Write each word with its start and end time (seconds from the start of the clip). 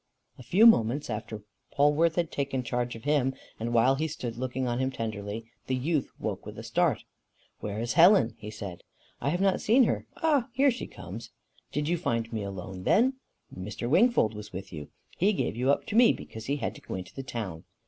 A 0.39 0.41
few 0.41 0.65
moments 0.65 1.11
after 1.11 1.43
Polwarth 1.71 2.15
had 2.15 2.31
taken 2.31 2.63
charge 2.63 2.95
of 2.95 3.03
him, 3.03 3.35
and 3.59 3.71
while 3.71 3.93
he 3.93 4.07
stood 4.07 4.35
looking 4.35 4.65
on 4.65 4.79
him 4.79 4.89
tenderly, 4.89 5.45
the 5.67 5.75
youth 5.75 6.09
woke 6.19 6.43
with 6.43 6.57
a 6.57 6.63
start. 6.63 7.03
"Where 7.59 7.79
is 7.79 7.93
Helen?" 7.93 8.33
he 8.39 8.49
said. 8.49 8.81
"I 9.21 9.29
have 9.29 9.41
not 9.41 9.61
seen 9.61 9.83
her. 9.83 10.07
Ah, 10.17 10.47
here 10.53 10.71
she 10.71 10.87
comes!" 10.87 11.29
"Did 11.71 11.87
you 11.87 11.99
find 11.99 12.33
me 12.33 12.41
alone 12.41 12.81
then?" 12.81 13.17
"Mr. 13.55 13.87
Wingfold 13.87 14.33
was 14.33 14.51
with 14.51 14.73
you. 14.73 14.89
He 15.19 15.33
gave 15.33 15.55
you 15.55 15.69
up 15.69 15.85
to 15.85 15.95
me, 15.95 16.13
because 16.13 16.47
he 16.47 16.55
had 16.55 16.73
to 16.73 16.81
go 16.81 16.95
into 16.95 17.13
the 17.13 17.21
town." 17.21 17.65